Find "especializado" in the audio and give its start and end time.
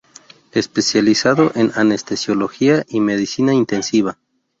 0.51-1.51